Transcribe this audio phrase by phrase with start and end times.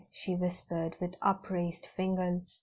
[0.11, 2.41] she whispered, with upraised finger.